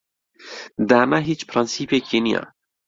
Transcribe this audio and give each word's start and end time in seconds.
دانا 0.89 1.17
هیچ 1.27 1.41
پرەنسیپێکی 1.49 2.19
نییە. 2.25 2.43